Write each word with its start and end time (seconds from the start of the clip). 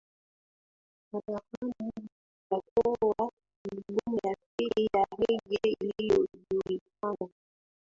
Hadharani 1.11 1.91
na 2.01 2.03
akatoa 2.57 3.31
albamu 3.71 4.19
ya 4.27 4.35
pili 4.57 4.89
ya 4.93 5.05
rege 5.19 5.75
iliyojulikana 5.79 7.29